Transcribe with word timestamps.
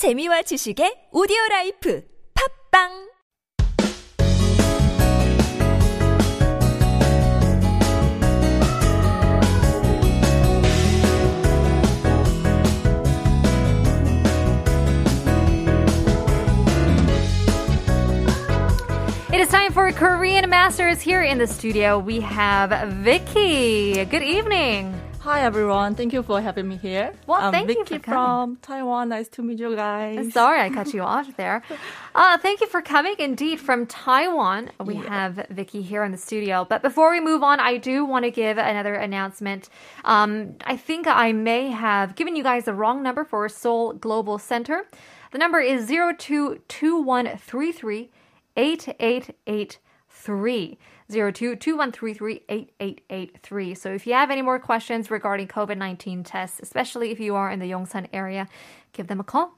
재미와 0.00 0.40
지식의 0.40 1.08
오디오 1.12 1.36
라이프 1.50 2.02
팝빵 2.72 3.10
It 19.34 19.38
is 19.38 19.48
time 19.50 19.70
for 19.70 19.92
Korean 19.92 20.48
Masters 20.48 21.02
here 21.02 21.20
in 21.20 21.36
the 21.36 21.46
studio. 21.46 21.98
We 21.98 22.20
have 22.20 22.72
Vicky. 23.04 24.02
Good 24.06 24.22
evening. 24.22 24.98
Hi 25.22 25.42
everyone, 25.42 25.96
thank 25.96 26.14
you 26.14 26.22
for 26.22 26.40
having 26.40 26.66
me 26.66 26.78
here. 26.78 27.12
Well, 27.26 27.38
I'm 27.42 27.52
thank 27.52 27.68
you 27.68 27.74
Vicky 27.84 27.98
for 27.98 28.04
coming. 28.04 28.16
from 28.16 28.56
Taiwan. 28.62 29.10
Nice 29.10 29.28
to 29.28 29.42
meet 29.42 29.58
you 29.58 29.76
guys. 29.76 30.32
Sorry 30.40 30.58
I 30.60 30.70
cut 30.70 30.94
you 30.94 31.02
off 31.02 31.36
there. 31.36 31.62
Uh, 32.14 32.38
thank 32.38 32.62
you 32.62 32.66
for 32.66 32.80
coming. 32.80 33.14
Indeed, 33.18 33.60
from 33.60 33.84
Taiwan, 33.86 34.70
we 34.82 34.94
Yeah. 34.94 35.08
have 35.08 35.46
Vicky 35.50 35.82
here 35.82 36.04
in 36.04 36.12
the 36.12 36.16
studio. 36.18 36.64
But 36.66 36.80
before 36.80 37.10
we 37.10 37.20
move 37.20 37.42
on, 37.42 37.60
I 37.60 37.76
do 37.76 38.06
want 38.06 38.24
to 38.24 38.30
give 38.30 38.56
another 38.56 38.94
announcement. 38.94 39.68
Um, 40.06 40.54
I 40.64 40.78
think 40.78 41.06
I 41.06 41.32
may 41.32 41.68
have 41.68 42.14
given 42.14 42.34
you 42.34 42.42
guys 42.42 42.64
the 42.64 42.72
wrong 42.72 43.02
number 43.02 43.22
for 43.24 43.46
Seoul 43.50 43.92
Global 43.92 44.38
Center. 44.38 44.86
The 45.32 45.38
number 45.38 45.60
is 45.60 45.90
022133 50.19 50.77
8883. 51.09 52.41
0221338883. 53.09 53.77
So 53.77 53.89
if 53.91 54.07
you 54.07 54.13
have 54.13 54.31
any 54.31 54.41
more 54.41 54.59
questions 54.59 55.11
regarding 55.11 55.47
COVID-19 55.47 56.23
tests, 56.25 56.59
especially 56.61 57.11
if 57.11 57.19
you 57.19 57.35
are 57.35 57.51
in 57.51 57.59
the 57.59 57.69
Yongsan 57.71 58.07
area, 58.13 58.47
give 58.93 59.07
them 59.07 59.19
a 59.19 59.23
call. 59.23 59.51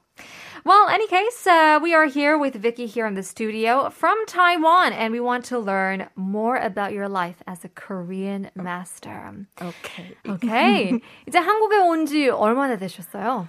Well, 0.64 0.88
any 0.88 1.06
case, 1.06 1.46
uh, 1.46 1.78
we 1.80 1.94
are 1.94 2.06
here 2.06 2.36
with 2.36 2.54
Vicky 2.56 2.86
here 2.86 3.06
in 3.06 3.14
the 3.14 3.22
studio 3.22 3.88
from 3.88 4.26
Taiwan, 4.26 4.92
and 4.92 5.12
we 5.12 5.20
want 5.20 5.44
to 5.46 5.58
learn 5.60 6.08
more 6.16 6.56
about 6.56 6.92
your 6.92 7.08
life 7.08 7.40
as 7.46 7.64
a 7.64 7.68
Korean 7.68 8.50
master. 8.56 9.46
Okay. 9.62 10.16
Okay. 10.28 11.00
이제 11.28 11.38
한국에 11.38 11.78
온 11.78 12.04
지 12.06 12.28
얼마나 12.30 12.76
되셨어요? 12.76 13.46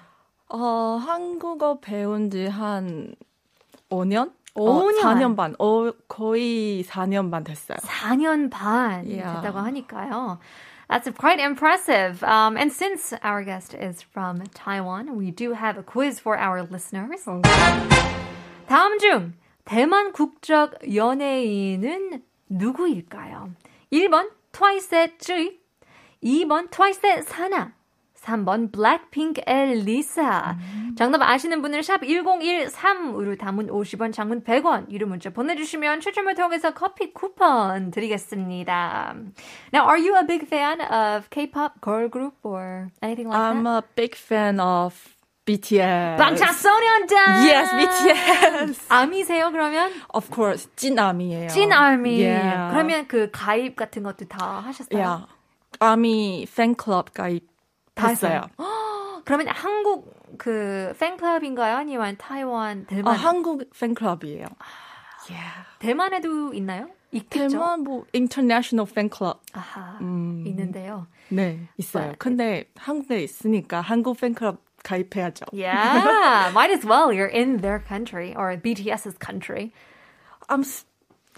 어, 0.52 1.00
한국어 1.03 1.80
배운 1.81 2.30
지 2.30 2.45
한 2.47 3.16
5년? 3.89 4.31
5년? 4.55 5.00
4년 5.02 5.36
반. 5.36 5.55
어, 5.58 5.92
거의 6.08 6.84
4년 6.84 7.30
반 7.30 7.42
됐어요. 7.44 7.78
4년 7.83 8.50
반 8.50 9.05
Yeah. 9.06 9.41
됐다고 9.42 9.58
하니까요. 9.58 10.38
That's 10.88 11.11
quite 11.16 11.41
impressive. 11.41 12.22
Um, 12.22 12.56
and 12.56 12.70
since 12.70 13.14
our 13.24 13.42
guest 13.42 13.74
is 13.74 14.02
from 14.02 14.42
Taiwan, 14.55 15.16
we 15.16 15.30
do 15.30 15.55
have 15.55 15.78
a 15.78 15.83
quiz 15.83 16.20
for 16.20 16.36
our 16.38 16.62
listeners. 16.62 17.24
다음 18.69 18.98
중 18.98 19.33
대만 19.64 20.12
국적 20.12 20.74
연예인은 20.94 22.22
누구일까요? 22.50 23.50
1번 23.92 24.30
트와이스의 24.52 25.16
쯔이, 25.18 25.58
2번 26.22 26.70
트와이스의 26.70 27.22
사나, 27.22 27.72
3번 28.25 28.72
블랙핑크의 28.72 29.84
리사. 29.84 30.56
정답 30.97 31.22
아시는 31.22 31.61
분은 31.62 31.83
샵 31.83 32.00
1013으로 32.00 33.39
담은 33.39 33.69
50원, 33.69 34.12
장문 34.12 34.44
100원, 34.44 34.91
유료 34.91 35.06
문자 35.06 35.30
보내주시면 35.30 36.00
추첨을 36.00 36.34
통해서 36.34 36.72
커피 36.72 37.12
쿠폰 37.12 37.91
드리겠습니다. 37.91 39.14
Now, 39.72 39.86
are 39.86 39.98
you 40.00 40.17
a 40.17 40.27
big 40.27 40.47
fan 40.47 40.80
of 40.80 41.28
K-pop 41.30 41.80
girl 41.83 42.08
group 42.08 42.34
or 42.42 42.91
anything 43.02 43.28
like 43.28 43.39
I'm 43.39 43.64
that? 43.64 43.84
a 43.84 43.89
big 43.95 44.17
fan 44.17 44.58
of 44.58 44.95
BTS. 45.45 46.17
방탄소년단! 46.17 47.45
Yes, 47.45 47.70
BTS. 47.77 48.86
아미세요, 48.89 49.50
그러면? 49.50 49.92
Of 50.14 50.30
course, 50.33 50.70
찐 50.75 50.98
아미예요. 50.98 51.48
찐 51.48 51.70
아미. 51.70 52.25
Yeah. 52.25 52.72
그러면 52.72 53.06
그 53.06 53.30
가입 53.30 53.77
같은 53.77 54.02
것도 54.02 54.27
다 54.27 54.62
하셨어요? 54.64 54.98
Yeah. 54.98 55.27
아미 55.80 56.46
팬클럽 56.56 57.12
다 57.12 57.24
가입 57.24 57.54
했어요. 57.99 58.42
그러면 59.26 59.48
한국 59.49 60.14
그 60.37 60.93
팬클럽인가요? 60.99 61.76
아니면 61.77 62.15
타이완, 62.17 62.86
아, 62.87 62.89
대만? 62.89 63.15
한국 63.15 63.70
팬클럽이에요. 63.77 64.45
Yeah. 65.30 65.65
대만에도 65.80 66.54
있나요? 66.54 66.89
있겠죠? 67.11 67.49
대만 67.49 67.83
뭐 67.83 68.05
international 68.15 68.86
팬클럽 68.92 69.42
아하, 69.54 69.98
음. 70.02 70.43
있는데요. 70.48 71.08
네 71.30 71.67
있어요. 71.77 72.11
But- 72.14 72.20
근데 72.20 72.65
한국에 72.76 73.21
있으니까 73.23 73.82
한국 73.82 74.20
팬클럽 74.20 74.58
가입해야죠. 74.83 75.45
Yeah, 75.52 76.49
might 76.54 76.71
as 76.71 76.86
well. 76.86 77.11
You're 77.11 77.27
in 77.32 77.58
their 77.61 77.80
country 77.80 78.33
or 78.36 78.55
BTS's 78.58 79.17
country. 79.20 79.73
I'm, 80.48 80.61
s- 80.61 80.86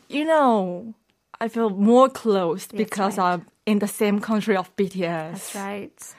you 0.08 0.24
know, 0.26 0.94
I 1.40 1.48
feel 1.50 1.70
more 1.70 2.08
close 2.08 2.68
because 2.68 3.18
right. 3.18 3.40
I'm 3.42 3.46
in 3.66 3.80
the 3.80 3.88
same 3.88 4.20
country 4.22 4.56
of 4.56 4.70
BTS. 4.78 5.02
That's 5.02 5.56
right. 5.56 6.16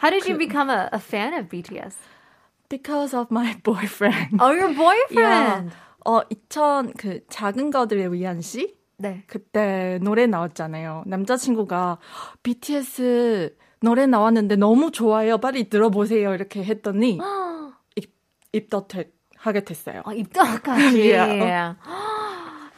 How 0.00 0.10
did 0.10 0.26
you 0.26 0.36
become 0.38 0.70
a, 0.70 0.88
a 0.92 0.98
fan 0.98 1.34
of 1.34 1.48
BTS? 1.48 1.94
Because 2.68 3.12
of 3.14 3.30
my 3.30 3.54
boyfriend. 3.62 4.38
Oh, 4.40 4.52
your 4.52 4.70
Yeah. 4.70 4.78
boyfriend. 4.78 5.72
어, 6.06 6.22
2000, 6.30 6.94
그, 6.96 7.20
작은 7.28 7.70
거들의 7.70 8.08
위안 8.12 8.40
씨? 8.40 8.74
네. 8.96 9.22
그때 9.26 9.98
노래 10.02 10.26
나왔잖아요. 10.26 11.04
남자친구가 11.06 11.98
BTS 12.42 13.54
노래 13.82 14.06
나왔는데 14.06 14.56
너무 14.56 14.90
좋아요. 14.90 15.38
빨리 15.38 15.68
들어보세요. 15.68 16.34
이렇게 16.34 16.62
했더니 16.64 17.18
입, 17.96 18.14
입덧 18.52 18.88
하게 19.36 19.64
됐어요. 19.64 20.02
어, 20.04 20.12
입덕까지. 20.12 21.12
Yeah. 21.12 21.74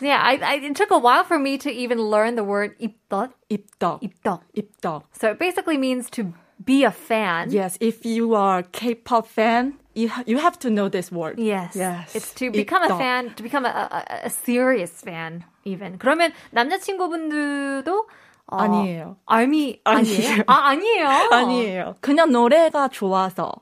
Yeah, 0.01 0.19
I, 0.21 0.35
I, 0.43 0.55
it 0.57 0.75
took 0.75 0.91
a 0.91 0.99
while 0.99 1.23
for 1.23 1.39
me 1.39 1.59
to 1.59 1.71
even 1.71 2.11
learn 2.11 2.35
the 2.35 2.43
word 2.45 2.75
입덕. 2.81 3.31
입덕. 3.49 4.01
입덕. 4.03 4.43
입덕. 4.57 5.03
So 5.13 5.31
it 5.31 5.39
basically 5.39 5.79
means 5.79 6.11
to 6.11 6.33
be 6.65 6.85
a 6.85 6.91
fan. 6.91 7.51
Yes, 7.51 7.79
if 7.81 8.05
you 8.05 8.35
are 8.35 8.63
K-pop 8.63 9.27
fan, 9.27 9.75
you 9.95 10.11
you 10.27 10.39
have 10.39 10.59
to 10.61 10.71
know 10.71 10.89
this 10.89 11.13
word. 11.13 11.39
Yes. 11.39 11.77
Yes. 11.77 12.15
It's 12.15 12.33
to 12.35 12.51
become 12.51 12.83
a 12.83 12.99
fan, 12.99 13.35
to 13.35 13.43
become 13.43 13.65
a, 13.65 13.89
a, 13.91 14.27
a 14.27 14.31
serious 14.31 14.93
fan 15.01 15.45
even. 15.65 15.99
그러면 15.99 16.33
남자친구분들도 16.51 18.07
어, 18.47 18.57
아니에요. 18.57 19.17
아미 19.27 19.81
아니에요. 19.85 20.45
아 20.47 20.71
아니에요. 20.71 21.07
아니에요. 21.33 21.95
그냥 22.01 22.33
노래가 22.33 22.89
좋아서 22.89 23.53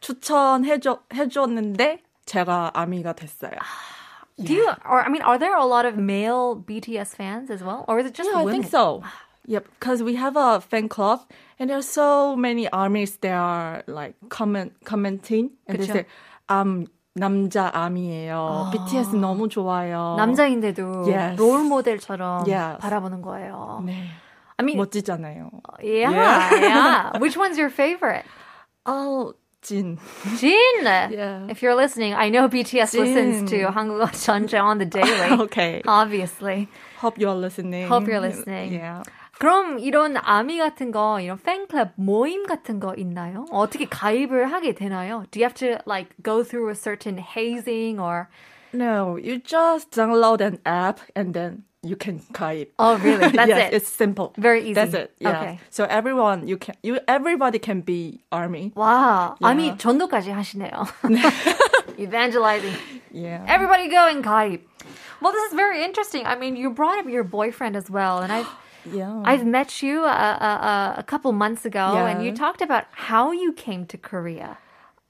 추천해 0.00 0.78
줘 0.78 1.00
해줬는데 1.12 2.02
제가 2.26 2.72
아미가 2.74 3.12
됐어요. 3.14 3.58
Do 4.38 4.52
you 4.52 4.68
or 4.84 5.00
I 5.00 5.08
mean, 5.08 5.22
are 5.22 5.38
there 5.38 5.56
a 5.56 5.64
lot 5.64 5.86
of 5.86 5.96
male 5.96 6.54
BTS 6.56 7.16
fans 7.16 7.50
as 7.50 7.64
well, 7.64 7.86
or 7.88 7.98
is 7.98 8.06
it 8.06 8.12
just 8.12 8.28
yeah, 8.28 8.42
women? 8.42 8.48
I 8.48 8.52
think 8.52 8.70
so. 8.70 9.02
Yep, 9.47 9.65
because 9.79 10.03
we 10.03 10.15
have 10.15 10.37
a 10.37 10.61
fan 10.61 10.87
club, 10.87 11.21
and 11.59 11.69
there's 11.69 11.89
so 11.89 12.35
many 12.35 12.69
armies 12.69 13.17
that 13.21 13.33
are 13.33 13.83
like 13.87 14.13
comment 14.29 14.71
commenting, 14.85 15.49
and 15.67 15.79
they 15.79 15.87
그쵸. 15.87 15.93
say, 15.93 16.05
"Um, 16.47 16.85
남자 17.17 17.71
아미예요. 17.73 18.69
BTS 18.71 19.17
너무 19.17 19.49
좋아요." 19.49 20.15
남자인데도 20.15 21.09
Yes. 21.09 21.37
롤 21.41 21.63
모델처럼 21.65 22.45
Yes. 22.47 22.77
바라보는 22.85 23.21
거예요. 23.23 23.81
네, 23.83 24.05
I 24.59 24.63
mean 24.63 24.77
멋지잖아요. 24.77 25.49
yeah, 25.81 26.11
Yeah. 26.11 26.53
yeah. 26.53 27.17
Which 27.19 27.35
one's 27.35 27.57
your 27.57 27.71
favorite? 27.71 28.23
어, 28.85 29.33
진. 29.63 29.97
Jin. 30.37 30.85
Yeah. 30.85 31.47
If 31.49 31.63
you're 31.63 31.75
listening, 31.75 32.13
I 32.13 32.29
know 32.29 32.47
BTS 32.47 32.93
listens 32.97 33.49
to 33.49 33.57
Jin. 33.57 33.73
한국어 33.73 34.05
전체 34.13 34.59
on 34.61 34.77
the 34.77 34.85
daily. 34.85 35.41
Okay. 35.49 35.81
Obviously. 35.87 36.69
Hope 37.01 37.17
you're 37.17 37.33
listening. 37.33 37.87
Hope 37.89 38.05
you're 38.07 38.21
listening. 38.21 38.73
Yeah. 38.73 39.01
그럼 39.39 39.79
이런 39.79 40.17
아미 40.17 40.59
같은 40.59 40.91
거, 40.91 41.19
이런 41.19 41.39
팬클럽 41.41 41.93
모임 41.95 42.45
같은 42.45 42.79
거 42.79 42.93
있나요? 42.95 43.45
어떻게 43.51 43.85
가입을 43.87 44.51
하게 44.51 44.73
되나요? 44.73 45.25
Do 45.31 45.39
you 45.39 45.45
have 45.45 45.55
to 45.55 45.79
like 45.87 46.09
go 46.23 46.43
through 46.43 46.69
a 46.69 46.75
certain 46.75 47.17
hazing 47.17 47.99
or? 47.99 48.29
No, 48.73 49.17
you 49.17 49.39
just 49.39 49.91
download 49.91 50.41
an 50.41 50.59
app 50.65 50.99
and 51.15 51.33
then 51.33 51.63
you 51.81 51.95
can 51.95 52.19
가입. 52.33 52.67
Oh, 52.77 52.97
really? 52.97 53.31
That's 53.31 53.49
yes, 53.49 53.73
it. 53.73 53.73
it's 53.73 53.89
simple. 53.89 54.31
Very 54.37 54.61
easy. 54.61 54.73
That's 54.73 54.93
it. 54.93 55.11
Yeah. 55.19 55.41
Okay. 55.41 55.59
So 55.71 55.85
everyone, 55.85 56.47
you 56.47 56.57
can, 56.57 56.75
you 56.83 56.99
everybody 57.07 57.57
can 57.57 57.81
be 57.81 58.21
army. 58.31 58.71
와, 58.75 59.35
Yeah. 59.41 59.49
아미 59.49 59.77
전도까지 59.79 60.29
하시네요. 60.29 60.85
Evangelizing. 61.97 62.75
Yeah. 63.11 63.43
Everybody 63.47 63.89
go 63.89 64.07
and 64.07 64.23
가입. 64.23 64.61
Well, 65.19 65.33
this 65.33 65.49
is 65.49 65.53
very 65.53 65.83
interesting. 65.83 66.25
I 66.25 66.35
mean, 66.35 66.55
you 66.55 66.69
brought 66.69 66.99
up 66.99 67.09
your 67.09 67.23
boyfriend 67.23 67.75
as 67.75 67.89
well, 67.89 68.19
and 68.19 68.31
I've 68.31 68.47
yeah. 68.85 69.21
I've 69.25 69.45
met 69.45 69.81
you 69.81 70.03
a, 70.03 70.07
a, 70.09 70.95
a 70.99 71.03
couple 71.03 71.31
months 71.31 71.65
ago, 71.65 71.95
and 72.05 72.19
Yeah. 72.21 72.29
you 72.29 72.35
talked 72.35 72.61
about 72.61 72.85
how 72.91 73.31
you 73.31 73.53
came 73.53 73.85
to 73.87 73.97
Korea. 73.97 74.57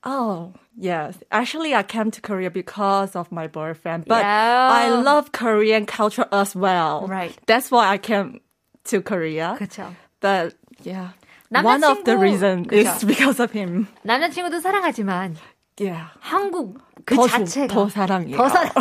Oh, 0.03 0.53
yes. 0.75 1.21
Actually, 1.31 1.75
I 1.75 1.83
came 1.83 2.09
to 2.11 2.21
Korea 2.21 2.49
because 2.49 3.15
of 3.15 3.31
my 3.31 3.47
boyfriend, 3.47 4.05
but 4.07 4.23
Yeah. 4.23 4.69
I 4.73 4.89
love 4.89 5.31
Korean 5.31 5.85
culture 5.85 6.25
as 6.31 6.55
well. 6.55 7.05
Right. 7.07 7.37
That's 7.45 7.69
why 7.69 7.87
I 7.89 7.97
came 7.99 8.41
to 8.85 9.01
Korea. 9.01 9.55
그렇죠. 9.59 9.93
But 10.19 10.55
yeah, 10.83 11.09
one 11.51 11.83
of 11.83 12.03
the 12.03 12.13
남자친구- 12.17 12.19
reasons 12.21 12.67
그쵸. 12.67 12.81
is 12.97 13.03
because 13.05 13.39
of 13.39 13.51
him. 13.51 13.87
남자친구도 14.05 14.59
사랑하지만 14.61 15.35
Yeah. 15.79 16.09
한국 16.21 16.81
그 17.05 17.15
더, 17.15 17.27
조- 17.27 17.45
자체가 17.45 17.67
더 17.73 17.87
사랑해요. 17.89 18.37
더 18.37 18.49
사랑 18.49 18.71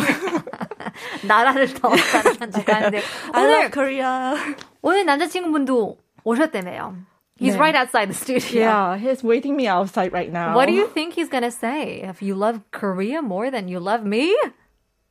나라를 1.25 1.73
더 1.73 1.95
사랑한다고 1.95 2.71
하는데 2.73 3.01
I 3.33 3.43
오늘 3.43 3.53
love 3.55 3.71
Korea. 3.71 4.55
오늘 4.81 5.05
남자친구분도 5.05 5.97
오셨다며요. 6.23 6.95
He's 7.39 7.55
네. 7.55 7.59
right 7.59 7.75
outside 7.75 8.07
the 8.09 8.13
studio. 8.13 8.61
Yeah, 8.61 8.97
he's 8.97 9.23
waiting 9.23 9.55
me 9.55 9.67
outside 9.67 10.13
right 10.13 10.31
now. 10.31 10.53
What 10.53 10.67
do 10.67 10.73
you 10.73 10.87
think 10.87 11.13
he's 11.15 11.29
gonna 11.29 11.49
say? 11.49 12.01
If 12.03 12.21
you 12.21 12.35
love 12.35 12.61
Korea 12.71 13.21
more 13.23 13.49
than 13.49 13.67
you 13.67 13.79
love 13.79 14.05
me, 14.05 14.35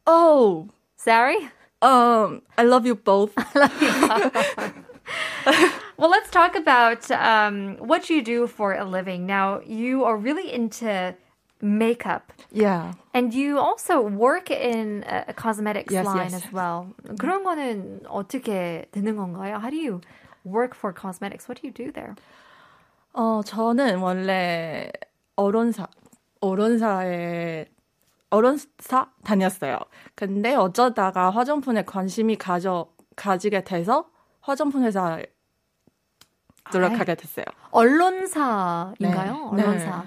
Oh, 0.06 0.68
Sari? 0.96 1.36
um, 1.82 2.42
I 2.56 2.62
love 2.64 2.86
you 2.86 2.94
both. 2.94 3.32
Well, 5.96 6.08
let's 6.10 6.30
talk 6.30 6.54
about 6.56 7.10
um, 7.10 7.76
what 7.78 8.08
you 8.08 8.22
do 8.22 8.46
for 8.46 8.72
a 8.72 8.84
living. 8.86 9.26
Now, 9.26 9.60
you 9.66 10.04
are 10.04 10.16
really 10.16 10.50
into 10.52 11.14
makeup. 11.61 12.33
yeah. 12.51 12.93
And 13.13 13.33
you 13.33 13.59
also 13.59 14.01
work 14.01 14.51
in 14.51 15.03
a 15.07 15.33
cosmetics 15.33 15.93
Yes, 15.93 16.05
line 16.05 16.31
yes. 16.31 16.35
as 16.45 16.51
well. 16.53 16.93
그런 17.19 17.43
거는 17.43 18.01
어떻게 18.07 18.85
되는 18.91 19.15
건가요? 19.15 19.59
How 19.61 19.69
do 19.69 19.77
you 19.77 20.01
work 20.45 20.75
for 20.75 20.93
cosmetics? 20.93 21.47
What 21.47 21.61
do 21.61 21.67
you 21.67 21.73
do 21.73 21.91
there? 21.91 22.15
어, 23.13 23.41
저는 23.43 23.99
원래 23.99 24.91
어론사, 25.37 25.87
어론사에, 26.41 27.65
어론사 28.29 29.07
다녔어요. 29.23 29.79
근데 30.15 30.53
어쩌다가 30.55 31.29
화장품에 31.29 31.83
관심이 31.85 32.35
가져, 32.35 32.89
가지게 33.15 33.63
돼서 33.63 34.09
화장품 34.41 34.83
회사에 34.83 35.25
들어가게 36.71 37.15
됐어요. 37.15 37.45
언론사인가요? 37.71 39.51
네. 39.55 39.63
언론사. 39.63 40.05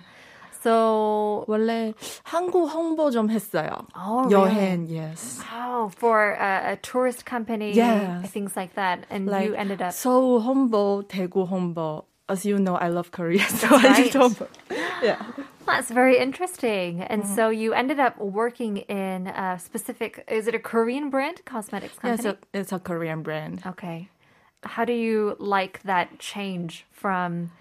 So, 0.63 1.43
원래 1.47 1.93
한국 2.23 2.69
홍보 2.73 3.11
좀 3.11 3.29
했어요. 3.29 3.85
Oh, 3.97 4.23
really? 4.29 4.55
여행, 4.55 4.87
yes. 4.89 5.43
oh, 5.51 5.89
for 5.89 6.31
a, 6.39 6.71
a 6.73 6.75
tourist 6.77 7.25
company, 7.25 7.73
Yes. 7.75 8.31
things 8.31 8.55
like 8.55 8.73
that, 8.75 9.05
and 9.09 9.27
Like 9.27 9.45
you 9.49 9.55
ended 9.55 9.81
up. 9.81 9.91
서울 9.91 10.41
홍보, 10.41 11.03
대구 11.07 11.45
홍보. 11.45 12.05
As 12.29 12.45
you 12.45 12.57
know, 12.57 12.75
I 12.75 12.87
love 12.87 13.11
Korea, 13.11 13.43
so 13.49 13.67
That's 13.67 13.83
I 13.83 13.87
right. 13.89 14.11
did 14.11 14.13
홍보. 14.13 14.47
Yeah. 15.03 15.17
That's 15.65 15.91
very 15.91 16.17
interesting. 16.17 17.01
And 17.01 17.23
Mm-hmm. 17.23 17.35
so 17.35 17.49
you 17.49 17.73
ended 17.73 17.99
up 17.99 18.17
working 18.19 18.77
in 18.87 19.27
a 19.27 19.59
specific. 19.59 20.23
Is 20.29 20.47
it 20.47 20.55
a 20.55 20.59
Korean 20.59 21.09
brand 21.09 21.43
cosmetics 21.43 21.95
Yeah, 22.01 22.15
company? 22.15 22.29
it's 22.29 22.45
a, 22.53 22.57
it's 22.59 22.71
a 22.71 22.79
Korean 22.79 23.21
brand. 23.21 23.61
Okay. 23.65 24.07
How 24.63 24.85
do 24.85 24.93
you 24.93 25.35
like 25.39 25.81
that 25.83 26.19
change 26.19 26.85
from 26.91 27.51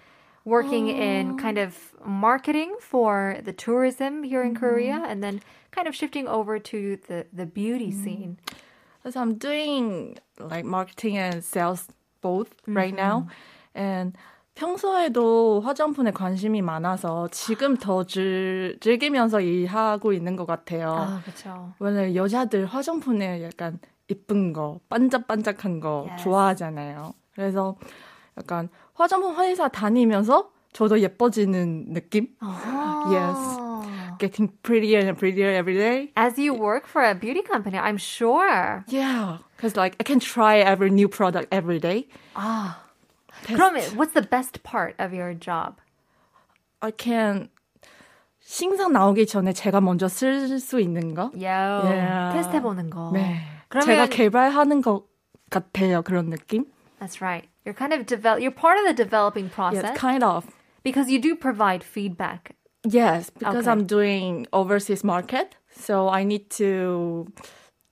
working 0.45 0.89
in 0.89 1.33
Oh. 1.33 1.37
kind 1.37 1.57
of 1.57 1.93
marketing 2.05 2.75
for 2.79 3.37
the 3.43 3.53
tourism 3.53 4.23
here 4.23 4.43
in 4.43 4.53
Mm-hmm. 4.53 4.59
Korea 4.59 5.05
and 5.07 5.23
then 5.23 5.39
kind 5.71 5.87
of 5.87 5.95
shifting 5.95 6.27
over 6.27 6.59
to 6.59 6.97
the, 7.07 7.25
the 7.31 7.45
beauty 7.45 7.91
Mm-hmm. 7.91 8.03
scene? 8.03 8.37
So 9.09 9.19
I'm 9.19 9.35
doing 9.35 10.17
like 10.39 10.65
marketing 10.65 11.17
and 11.17 11.43
sales 11.43 11.87
both 12.21 12.51
right 12.67 12.93
now. 12.93 13.27
And 13.75 14.15
평소에도 14.55 15.61
화장품에 15.61 16.11
관심이 16.11 16.61
많아서 16.61 17.27
지금 17.31 17.75
더 17.75 18.03
즐, 18.05 18.77
즐기면서 18.79 19.41
일하고 19.41 20.13
있는 20.13 20.35
것 20.35 20.45
같아요. 20.45 20.93
아, 20.95 21.21
그렇죠. 21.23 21.73
원래 21.79 22.13
여자들 22.15 22.65
화장품에 22.67 23.43
약간 23.43 23.79
이쁜 24.09 24.53
거, 24.53 24.79
반짝반짝한 24.89 25.79
거 25.79 26.05
Yes. 26.09 26.23
좋아하잖아요. 26.23 27.13
그래서 27.33 27.75
약간 28.37 28.69
화장품 28.98 29.36
회사 29.36 29.68
다니면서 29.68 30.50
저도 30.72 31.00
예뻐지는 31.00 31.92
느낌? 31.94 32.28
Yes. 33.10 33.38
Getting 34.18 34.52
prettier 34.62 34.98
and 35.06 35.16
prettier 35.16 35.50
every 35.50 35.76
day. 35.76 36.12
As 36.16 36.36
you 36.38 36.52
work 36.52 36.86
for 36.88 37.02
a 37.04 37.14
beauty 37.14 37.42
company, 37.42 37.78
I'm 37.78 37.96
sure. 37.96 38.84
Yeah, 38.88 39.38
because 39.56 39.76
like 39.76 39.94
I 40.00 40.02
can 40.02 40.18
try 40.18 40.58
every 40.58 40.90
new 40.90 41.08
product 41.08 41.46
every 41.52 41.78
day. 41.78 42.08
아. 42.34 42.76
그러면 43.46 43.82
what's 43.96 44.14
the 44.14 44.26
best 44.26 44.64
part 44.64 44.96
of 44.98 45.14
your 45.14 45.32
job? 45.34 45.80
I 46.82 46.90
can 46.90 47.48
신상 48.40 48.92
나오기 48.92 49.26
전에 49.26 49.52
제가 49.52 49.80
먼저 49.80 50.08
쓸 50.08 50.58
수 50.58 50.80
있는 50.80 51.14
거. 51.14 51.30
요. 51.40 51.82
Yeah. 51.86 52.34
테스트 52.34 52.56
해보는 52.56 52.90
거. 52.90 53.12
네. 53.12 53.42
그러면 53.68 53.86
제가 53.86 54.06
개발하는 54.06 54.82
것 54.82 55.04
같아요. 55.50 56.02
그런 56.02 56.30
느낌. 56.30 56.64
That's 56.98 57.22
right. 57.22 57.48
You're 57.67 57.73
kind 57.73 57.93
of 57.93 58.05
develop. 58.05 58.41
You're 58.41 58.51
part 58.51 58.77
of 58.77 58.85
the 58.85 58.93
developing 58.93 59.49
process 59.49 59.83
Yes, 59.83 59.97
kind 59.97 60.23
of. 60.23 60.45
because 60.83 61.09
you 61.09 61.19
do 61.19 61.35
provide 61.35 61.83
feedback. 61.83 62.55
Yes, 62.85 63.29
because 63.29 63.63
Okay. 63.67 63.71
I'm 63.71 63.85
doing 63.87 64.45
overseas 64.51 65.03
market, 65.03 65.55
so 65.71 66.09
I 66.09 66.23
need 66.25 66.49
to 66.59 67.27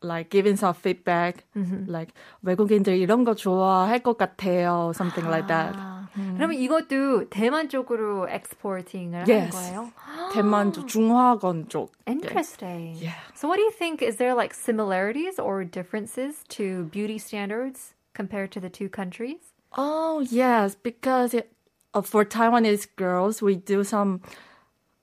like 0.03 0.29
giving 0.29 0.57
some 0.57 0.73
feedback. 0.73 1.45
Mm-hmm. 1.55 1.87
Like 1.89 2.11
외국인들 2.43 2.99
이런 2.99 3.23
거 3.23 3.33
좋아할 3.35 4.03
것 4.03 4.17
같아요. 4.17 4.91
Something 4.93 5.29
like 5.29 5.47
that. 5.47 5.75
아, 5.77 6.09
그러면 6.35 6.57
이것도 6.59 7.29
대만 7.29 7.69
쪽으로 7.69 8.27
exporting을 8.27 9.21
하는 9.23 9.29
Yes. 9.29 9.55
거예요? 9.55 9.91
대만 10.33 10.73
쪽, 10.73 10.87
중화권 10.89 11.69
쪽. 11.69 11.93
Interesting. 12.05 12.97
Yeah. 12.99 13.15
So 13.33 13.47
what 13.47 13.55
do 13.55 13.63
you 13.63 13.71
think? 13.71 14.01
Is 14.01 14.17
there 14.17 14.33
like 14.35 14.53
similarities 14.53 15.39
or 15.39 15.63
differences 15.63 16.43
to 16.59 16.89
beauty 16.91 17.17
standards 17.17 17.93
compared 18.13 18.51
to 18.51 18.59
the 18.59 18.69
two 18.69 18.89
countries? 18.89 19.53
Oh 19.72 20.20
yes, 20.20 20.74
because 20.74 21.34
it, 21.34 21.52
uh, 21.94 22.02
for 22.02 22.24
Taiwanese 22.24 22.88
girls, 22.96 23.42
we 23.42 23.56
do 23.56 23.84
some. 23.84 24.20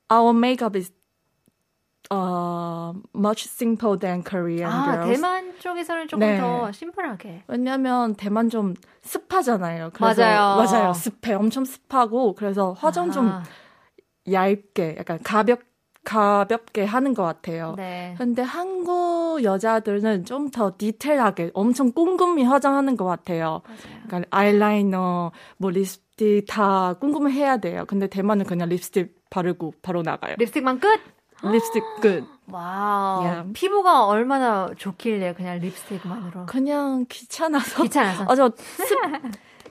Our 0.09 0.33
makeup 0.33 0.75
is 0.75 0.91
uh 2.11 2.93
much 3.13 3.47
simple 3.47 3.97
than 3.97 4.23
Korean 4.23 4.69
아, 4.69 4.85
girls. 4.85 5.21
대만 5.21 5.53
쪽에서는 5.59 6.07
조금 6.07 6.19
네. 6.19 6.37
더 6.37 6.71
심플하게. 6.71 7.43
왜냐면 7.47 8.15
대만 8.15 8.49
좀 8.49 8.75
습하잖아요. 9.01 9.91
그래서 9.93 10.21
맞아요. 10.21 10.57
맞아요. 10.57 10.93
습해. 10.93 11.33
엄청 11.33 11.65
습하고 11.65 12.35
그래서 12.35 12.73
화장 12.73 13.11
좀 13.11 13.29
아, 13.29 13.43
얇게 14.31 14.97
약간 14.99 15.19
가볍 15.23 15.59
가볍게 16.03 16.83
하는 16.83 17.13
것 17.13 17.23
같아요. 17.23 17.73
네. 17.77 18.13
근데 18.17 18.41
한국 18.41 19.43
여자들은 19.43 20.25
좀 20.25 20.51
더 20.51 20.73
디테일하게 20.77 21.51
엄청 21.53 21.91
꼼꼼히 21.91 22.43
화장하는 22.43 22.95
것 22.97 23.05
같아요. 23.05 23.61
그러니까 24.07 24.27
아이라이너, 24.29 25.31
뭐 25.57 25.71
립스틱 25.71 26.45
다 26.47 26.93
꼼꼼히 26.99 27.33
해야 27.33 27.57
돼요. 27.57 27.85
근데 27.87 28.07
대만은 28.07 28.45
그냥 28.45 28.69
립스틱 28.69 29.15
바르고 29.29 29.73
바로 29.81 30.01
나가요. 30.03 30.35
립스틱만 30.37 30.79
끝? 30.79 30.87
립스틱 31.43 31.83
끝. 32.01 32.23
와우. 32.51 33.23
Yeah. 33.23 33.53
피부가 33.53 34.05
얼마나 34.05 34.69
좋길래 34.77 35.33
그냥 35.33 35.59
립스틱만으로. 35.59 36.45
그냥 36.45 37.05
귀찮아서. 37.09 37.83
귀찮아서. 37.83 38.25
아, 38.29 38.35
저 38.35 38.51
습, 38.55 38.99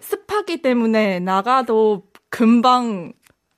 습하기 0.00 0.62
때문에 0.62 1.21
나가도 1.21 2.02
금방 2.28 3.12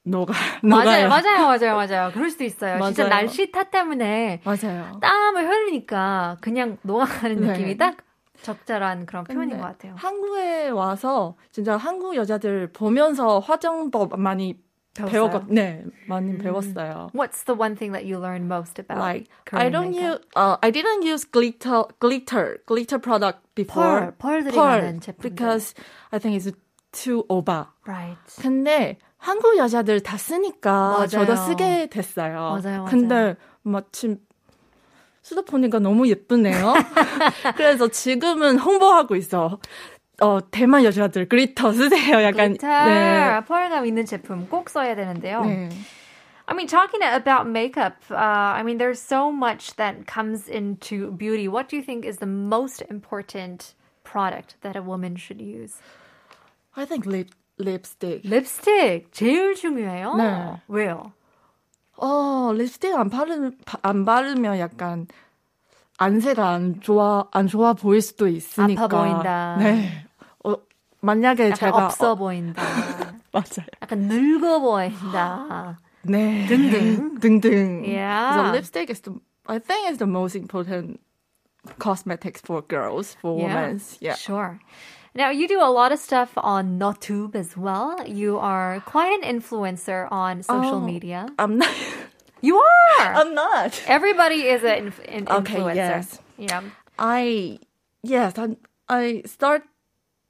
녹아, 0.06 0.34
맞아요. 0.62 1.08
맞아요, 1.08 1.46
맞아요, 1.46 1.76
맞아요. 1.76 2.10
그럴 2.12 2.30
수도 2.30 2.44
있어요. 2.44 2.78
진짜 2.82 3.04
맞아요. 3.04 3.08
날씨 3.22 3.50
탓 3.50 3.70
때문에 3.70 4.42
맞아요. 4.44 4.98
땀을 5.00 5.48
흘리니까 5.48 6.36
그냥 6.40 6.76
녹아가는 6.82 7.40
네. 7.40 7.46
느낌이 7.52 7.76
딱 7.78 7.96
적절한 8.42 9.06
그런 9.06 9.24
표현인 9.24 9.56
것 9.56 9.64
같아요. 9.64 9.94
한국에 9.96 10.68
와서 10.68 11.36
진짜 11.50 11.76
한국 11.78 12.16
여자들 12.16 12.70
보면서 12.72 13.38
화장법 13.38 14.18
많이 14.20 14.58
배웠어요? 14.92 15.24
음. 15.24 15.30
배웠, 15.30 15.44
네, 15.48 15.84
많이 16.06 16.36
배웠어요. 16.38 17.08
What's 17.14 17.44
the 17.46 17.58
one 17.58 17.74
thing 17.74 17.92
that 17.92 18.04
you 18.06 18.18
learned 18.20 18.46
most 18.46 18.78
about 18.78 19.00
Like 19.00 19.26
Korean 19.48 19.66
I 19.66 19.70
don't 19.70 19.90
makeup? 19.90 20.20
use, 20.20 20.26
uh, 20.36 20.56
I 20.62 20.70
didn't 20.70 21.02
use 21.02 21.24
glitter, 21.24 21.84
glitter, 21.98 22.60
glitter 22.66 22.98
product 23.00 23.40
before. 23.56 24.12
펄, 24.12 24.44
펄들이 24.44 24.52
Pearl, 24.54 24.82
많은 24.82 25.00
제품들. 25.00 25.30
because 25.34 25.74
I 26.12 26.18
think 26.20 26.36
it's 26.36 26.52
too 26.92 27.24
over. 27.30 27.66
Right. 27.86 28.18
근데 28.40 28.98
한국 29.24 29.56
여자들 29.56 30.00
다 30.00 30.18
쓰니까 30.18 30.90
맞아요. 30.90 31.06
저도 31.06 31.34
쓰게 31.34 31.86
됐어요. 31.86 32.60
맞아요, 32.62 32.84
근데 32.84 33.36
마침 33.62 34.18
쓰다 35.22 35.40
보니까 35.42 35.78
너무 35.78 36.06
예쁘네요. 36.06 36.74
그래서 37.56 37.88
지금은 37.88 38.58
홍보하고 38.58 39.16
있어. 39.16 39.58
어, 40.20 40.38
대만 40.50 40.84
여자들 40.84 41.26
글리터 41.30 41.72
쓰세요. 41.72 42.22
약간 42.22 42.58
글리터, 42.58 42.66
네. 42.66 43.40
펄감 43.46 43.86
있는 43.86 44.04
제품 44.04 44.46
꼭 44.50 44.68
써야 44.68 44.94
되는데요. 44.94 45.40
네. 45.40 45.70
I 46.46 46.54
mean, 46.54 46.68
talking 46.68 47.00
about 47.02 47.48
makeup, 47.48 47.94
uh, 48.10 48.16
I 48.16 48.62
mean, 48.62 48.76
there's 48.76 49.00
so 49.00 49.32
much 49.32 49.74
that 49.76 50.06
comes 50.06 50.46
into 50.46 51.12
beauty. 51.12 51.48
What 51.48 51.70
do 51.70 51.76
you 51.76 51.82
think 51.82 52.04
is 52.04 52.18
the 52.18 52.26
most 52.26 52.82
important 52.90 53.72
product 54.04 54.56
that 54.60 54.76
a 54.76 54.82
woman 54.82 55.16
should 55.16 55.40
use? 55.40 55.80
I 56.76 56.84
think 56.84 57.06
lip 57.06 57.30
lipstick. 57.58 58.28
립스틱 58.28 59.12
제일 59.12 59.54
중요해요. 59.54 60.14
네. 60.16 60.60
왜요? 60.68 61.12
어, 61.96 62.52
립스틱 62.54 62.94
안 62.94 63.08
바르 63.08 63.52
안 63.82 64.04
바르면 64.04 64.58
약간 64.58 65.06
안세가 65.98 66.48
안 66.48 66.80
좋아 66.80 67.28
안 67.30 67.46
좋아 67.46 67.72
보일 67.72 68.00
수도 68.02 68.26
있으니까. 68.26 68.84
아파 68.84 68.98
보인다. 69.02 69.56
네. 69.58 70.06
어, 70.44 70.54
만약에 71.00 71.54
제가 71.54 71.86
없어 71.86 72.12
어, 72.12 72.14
보인다. 72.16 72.62
맞아요. 73.32 73.66
약간 73.82 74.00
늙어 74.00 74.58
보인다. 74.60 75.78
네. 76.02 76.46
등등. 76.46 77.18
등등. 77.20 77.82
Yeah. 77.84 78.36
The 78.42 78.50
lipstick 78.50 78.90
is 78.90 79.00
the 79.02 79.18
I 79.46 79.58
think 79.58 79.90
is 79.90 79.98
the 79.98 80.08
most 80.10 80.36
important 80.36 81.00
cosmetics 81.78 82.40
for 82.44 82.62
girls, 82.62 83.14
for 83.20 83.38
Yeah. 83.38 83.54
women. 83.54 83.80
Yeah. 84.00 84.14
Sure. 84.16 84.58
Now 85.14 85.30
you 85.30 85.46
do 85.46 85.60
a 85.62 85.70
lot 85.70 85.92
of 85.92 85.98
stuff 85.98 86.32
on 86.36 86.78
YouTube 86.78 87.34
as 87.36 87.56
well. 87.56 88.04
You 88.06 88.38
are 88.38 88.80
quite 88.80 89.12
an 89.12 89.22
influencer 89.22 90.08
on 90.10 90.42
social 90.42 90.76
Oh. 90.76 90.80
media. 90.80 91.28
I'm 91.38 91.58
not. 91.58 91.74
You 92.44 92.58
are. 92.60 93.14
I'm 93.14 93.32
not. 93.32 93.72
Everybody 93.86 94.42
is 94.52 94.62
an, 94.64 94.76
inf- 94.92 95.00
an 95.08 95.24
Okay, 95.30 95.54
influencer. 95.54 95.74
yes. 95.76 96.18
Yeah. 96.36 96.60
I 96.98 97.58
yes, 98.02 98.34
I, 98.36 98.56
I 98.86 99.22
started 99.24 99.64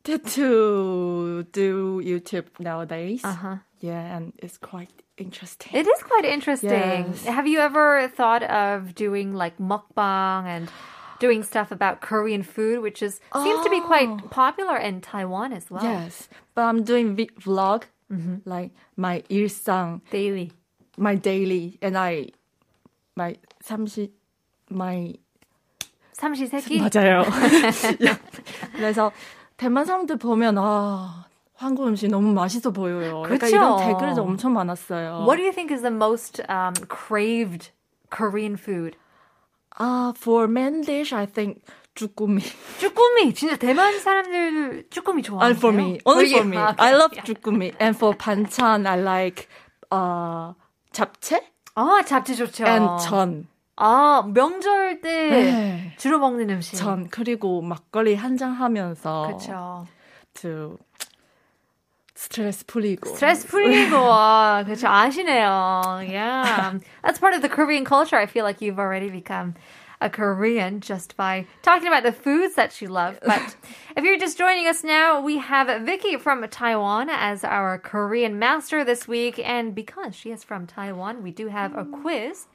to 0.05 1.43
do 1.51 2.01
YouTube 2.05 2.47
nowadays. 2.61 3.25
Uh 3.25 3.33
huh. 3.35 3.57
Yeah, 3.81 4.17
and 4.17 4.33
it's 4.39 4.59
quite 4.59 4.91
interesting. 5.19 5.73
It 5.75 5.89
is 5.89 6.03
quite 6.05 6.25
interesting. 6.25 6.71
Yes. 6.71 7.25
Have 7.27 7.49
you 7.49 7.59
ever 7.59 8.07
thought 8.15 8.45
of 8.45 8.95
doing 8.95 9.35
like 9.35 9.59
mukbang 9.59 10.47
and 10.47 10.71
doing 11.20 11.44
stuff 11.44 11.72
about 11.72 12.00
Korean 12.02 12.44
food, 12.44 12.82
which 12.82 13.02
is 13.04 13.20
seems 13.34 13.64
to 13.64 13.70
be 13.70 13.82
quite 13.82 14.08
Oh. 14.08 14.18
popular 14.30 14.78
in 14.78 15.02
Taiwan 15.02 15.52
as 15.54 15.70
well? 15.70 15.84
Yes, 15.84 16.30
but 16.56 16.64
I'm 16.64 16.84
doing 16.84 17.16
vi- 17.16 17.30
vlog, 17.40 17.84
Mm-hmm. 18.12 18.38
like 18.50 18.72
my 18.98 19.22
일상, 19.30 20.02
Daily. 20.10 20.52
my 20.98 21.16
daily, 21.16 21.78
and 21.82 21.98
I 21.98 22.30
my 23.16 23.36
30 23.64 24.10
my 24.70 25.14
삼시세끼? 26.18 26.80
맞아요. 26.80 27.24
Yeah. 28.00 28.18
그래서 28.76 29.12
대만 29.58 29.86
사람들 29.86 30.18
보면 30.18 30.58
아 30.58 31.26
한국 31.56 31.88
음식 31.88 32.10
너무 32.10 32.34
맛있어 32.34 32.72
보여요. 32.72 33.24
약간 33.26 33.38
그쵸. 33.38 33.48
이런 33.56 33.78
댓글도 33.80 34.22
엄청 34.24 34.54
많았어요. 34.54 35.26
What 35.28 35.38
do 35.38 35.44
you 35.44 35.52
think 35.52 35.72
is 35.72 35.82
the 35.82 35.92
most 35.92 36.42
um, 36.50 36.74
craved 36.88 37.70
Korean 38.10 38.56
food? 38.56 38.96
Ah, 39.79 40.13
for 40.17 40.47
main 40.49 40.83
dish, 40.83 41.13
I 41.13 41.27
think 41.27 41.61
쭈꾸미. 41.95 42.43
쭈꾸미. 42.79 43.35
진짜 43.35 43.57
대만 43.57 43.99
사람들 43.99 44.89
쭈꾸미 44.91 45.23
좋아해요. 45.23 45.45
And 45.47 45.59
for 45.59 45.75
me, 45.75 45.99
only 46.05 46.31
for 46.31 46.45
me. 46.47 46.57
I 46.59 46.93
love 46.95 47.11
쭈꾸미. 47.25 47.75
And 47.81 47.97
for 47.97 48.17
반찬, 48.17 48.87
I 48.87 48.99
like 49.01 49.49
uh, 49.93 50.55
잡채 50.93 51.41
아, 51.77 52.03
잡채 52.07 52.35
좋죠. 52.35 52.65
and 52.67 53.03
전. 53.03 53.47
아, 53.77 54.23
명절 54.33 55.01
때 55.01 55.29
네. 55.31 55.95
주로 55.99 56.21
먹는 56.21 56.49
음식. 56.51 56.77
전 56.77 57.09
그리고 57.09 57.61
막걸리 57.61 58.15
한 58.15 58.37
잔 58.37 58.53
하면서 58.53 59.27
그렇죠. 59.27 59.87
to 60.35 60.79
스트레스 62.24 62.66
풀리고. 62.66 63.10
스트레스 63.10 63.48
풀리고 63.48 63.96
아, 63.96 64.64
그렇죠 64.66 64.88
아시네요. 64.88 66.02
Yeah, 66.04 66.80
that's 67.04 67.20
part 67.20 67.34
of 67.34 67.42
the 67.42 67.50
Korean 67.50 67.86
culture. 67.86 68.18
I 68.18 68.26
feel 68.26 68.44
like 68.44 68.62
you've 68.62 68.80
already 68.80 69.10
become 69.10 69.54
a 70.02 70.10
Korean 70.10 70.80
just 70.82 71.16
by 71.16 71.46
talking 71.62 71.88
about 71.88 72.04
the 72.04 72.12
foods 72.12 72.56
that 72.56 72.82
you 72.82 72.90
love. 72.90 73.20
But 73.26 73.56
if 73.96 74.04
you're 74.04 74.18
just 74.18 74.38
joining 74.38 74.68
us 74.68 74.84
now, 74.84 75.22
we 75.22 75.38
have 75.40 75.68
Vicky 75.86 76.18
from 76.18 76.46
Taiwan 76.50 77.10
as 77.10 77.44
our 77.44 77.78
Korean 77.78 78.38
master 78.40 78.84
this 78.84 79.08
week, 79.08 79.40
and 79.40 79.74
because 79.74 80.16
she 80.16 80.32
is 80.32 80.44
from 80.44 80.68
Taiwan, 80.68 81.24
we 81.24 81.32
do 81.32 81.48
have 81.48 81.76
a 81.76 81.86
quiz. 81.86 82.48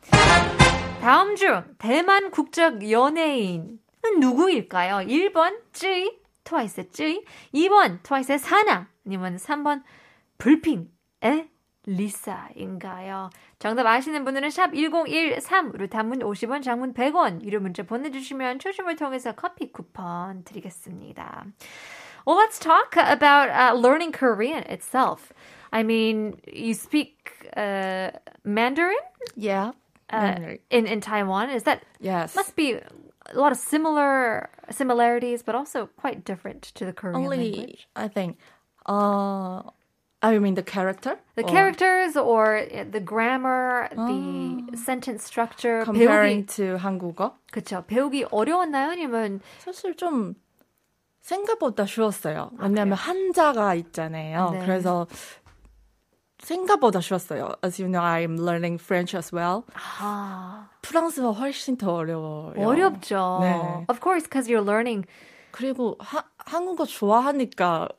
다음 1.00 1.37
중 1.37 1.64
대만 1.79 2.31
국적 2.31 2.91
연예인은 2.91 3.79
누구일까요? 4.21 5.07
1번 5.07 5.57
쯔이, 5.73 6.12
트와이스의 6.45 6.88
쯔이, 6.93 7.25
2번 7.55 8.03
트와이스의 8.03 8.38
사나, 8.38 8.88
아니면 9.09 9.37
3번 9.37 9.83
불핑의 10.38 11.49
리사인가요? 11.87 13.31
정답 13.59 13.87
아시는 13.87 14.25
분들은 14.25 14.50
샵 14.50 14.73
1013으로 14.73 15.88
단문 15.91 16.21
50원, 16.21 16.62
장문 16.62 16.95
100원 16.95 17.43
유료 17.45 17.61
문자 17.61 17.83
보내주시면 17.83 18.59
초심을 18.59 18.97
통해서 18.97 19.33
커피 19.33 19.71
쿠폰 19.73 20.45
드리겠습니다. 20.45 21.47
Well, 22.26 22.38
let's 22.38 22.59
talk 22.59 22.97
about 22.97 23.50
uh, 23.50 23.75
learning 23.79 24.12
Korean 24.12 24.62
itself. 24.64 25.33
I 25.73 25.83
mean, 25.83 26.41
you 26.50 26.73
speak 26.73 27.33
uh, 27.57 28.11
Mandarin 28.45 28.97
Yeah. 29.37 29.73
uh, 30.11 30.37
Mm, 30.37 30.59
in 30.71 30.87
in 30.87 31.00
Taiwan. 31.00 31.50
Is 31.50 31.64
that 31.64 31.83
yes. 32.00 32.35
must 32.35 32.57
be 32.57 32.75
a 32.75 33.35
lot 33.35 33.53
of 33.53 33.59
similar 33.59 34.49
similarities, 34.71 35.43
but 35.43 35.55
also 35.55 35.88
quite 35.97 36.25
different 36.25 36.62
to 36.76 36.85
the 36.87 36.93
Korean 36.93 37.17
Only, 37.25 37.53
language. 37.53 37.88
I 37.97 38.09
think, 38.09 38.38
uh, 38.89 39.62
I 40.22 40.38
mean 40.39 40.55
the 40.55 40.63
character? 40.63 41.17
The 41.36 41.43
Or 41.43 41.50
characters 41.50 42.17
or 42.17 42.58
uh, 42.58 42.84
the 42.91 43.00
grammar, 43.00 43.88
the 43.96 44.75
sentence 44.75 45.24
structure, 45.24 45.86
comparing 45.86 46.46
배우기 46.46 46.55
to 46.55 46.77
한국어? 46.77 47.36
그쵸 47.51 47.84
배우기 47.88 48.25
어려웠나요? 48.31 48.91
아니면 48.91 49.39
사실 49.60 49.96
좀 49.96 50.36
생각보다 51.22 51.86
쉬웠어요. 51.86 52.51
왜냐하면 52.58 52.98
한자가 52.98 53.75
있잖아요. 53.75 54.50
네. 54.51 54.60
그래서 54.60 55.08
생각보다 56.39 57.01
쉬웠어요. 57.01 57.55
As 57.63 57.81
you 57.81 57.89
know, 57.91 58.01
I'm 58.01 58.39
learning 58.39 58.79
French 58.81 59.15
as 59.15 59.34
well. 59.34 59.63
아, 60.00 60.69
프랑스어 60.81 61.31
훨씬 61.31 61.77
더 61.77 61.93
어려워요. 61.93 62.55
어렵죠. 62.58 63.39
네. 63.41 63.86
Of 63.89 64.00
course, 64.01 64.24
because 64.24 64.50
you're 64.50 64.63
learning. 64.65 65.05
그리고 65.51 65.98
하, 66.00 66.24
한국어 66.38 66.86
좋아하니까 66.86 67.89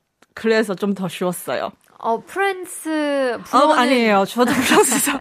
그래서 0.41 0.75
좀 0.75 0.95
더 0.95 1.07
쉬웠어요. 1.07 1.71
어 2.03 2.19
프랑스 2.25 3.35
어, 3.35 3.43
불어는 3.45 3.79
아니에요. 3.79 4.25
저도 4.25 4.53
프랑스어 4.55 5.21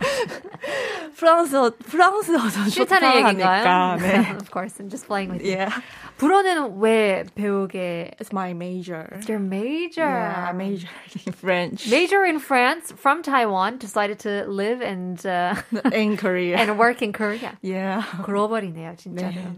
프랑스어 1.17 1.71
프랑스어도 1.85 2.69
싫다는 2.69 3.17
얘기인가요? 3.17 3.97
네. 3.97 4.31
of 4.31 4.49
course, 4.49 4.79
I'm 4.79 4.89
just 4.89 5.05
playing 5.07 5.29
with 5.33 5.43
you. 5.43 5.57
Yeah. 5.57 5.75
불어는 6.17 6.79
왜 6.79 7.25
배우게? 7.35 8.11
It's 8.21 8.31
my 8.31 8.53
major. 8.53 9.19
Your 9.27 9.39
major. 9.39 10.07
Yeah, 10.07 10.47
I 10.49 10.53
majored 10.53 10.87
in 11.27 11.33
French. 11.33 11.89
Major 11.91 12.23
in 12.23 12.39
France 12.39 12.93
from 12.95 13.23
Taiwan, 13.23 13.77
decided 13.77 14.19
to 14.19 14.45
live 14.47 14.79
and 14.81 15.19
uh, 15.25 15.55
in 15.91 16.15
Korea. 16.15 16.57
and 16.59 16.79
work 16.79 17.01
in 17.01 17.11
Korea. 17.11 17.57
yeah. 17.61 18.03
글로벌이네요, 18.23 18.95
진짜로. 18.95 19.33
네. 19.35 19.51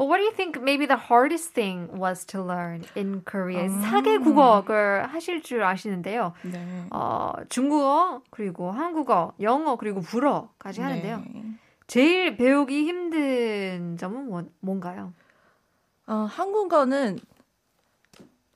Well, 0.00 0.08
what 0.08 0.16
do 0.16 0.24
you 0.24 0.32
think 0.32 0.58
maybe 0.62 0.86
the 0.86 0.96
hardest 0.96 1.52
thing 1.52 1.88
was 1.92 2.24
to 2.32 2.40
learn 2.42 2.84
in 2.96 3.20
Korea? 3.22 3.68
아. 3.68 3.80
사개 3.82 4.16
국어를 4.16 5.06
하실 5.12 5.42
줄 5.42 5.62
아시는데요. 5.62 6.32
네. 6.42 6.86
어, 6.90 7.32
중국어, 7.50 8.22
그리고 8.30 8.70
한국어, 8.72 9.34
영어, 9.42 9.76
그리고 9.76 10.00
불어까지 10.00 10.80
하는데요. 10.80 11.22
네. 11.34 11.44
제일 11.86 12.38
배우기 12.38 12.84
힘든 12.86 13.98
점은 13.98 14.30
뭐, 14.30 14.42
뭔가요? 14.60 15.12
어, 16.06 16.14
한국어는 16.30 17.18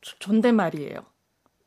조- 0.00 0.18
존댓말이에요. 0.20 1.00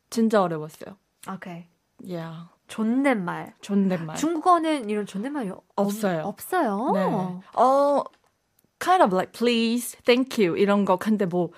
진짜 0.10 0.41
어려웠어요. 0.41 0.98
오케이. 1.31 1.65
Yeah. 2.03 2.48
존댓말. 2.67 3.53
존댓말. 3.62 4.15
중국어는 4.17 4.89
이런 4.89 5.05
존댓말이 5.05 5.50
없- 5.51 5.63
없어요. 5.75 6.22
없어요. 6.24 6.91
네. 6.96 7.03
어, 7.53 8.03
kind 8.87 9.02
of 9.02 9.12
like 9.12 9.32
please, 9.32 9.96
thank 10.04 10.38
you 10.38 10.54
이런 10.56 10.84
거 10.84 10.96
근데 10.99 11.25
뭐 11.26 11.50